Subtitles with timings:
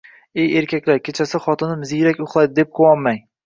[0.43, 3.25] Ey erkaklar, kechasi xotinim ziyrak uxlaydi, deb quvonmang